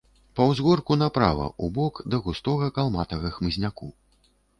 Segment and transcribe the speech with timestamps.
[0.37, 3.91] Па ўзгорку направа, убок, да густога калматага хмызняку.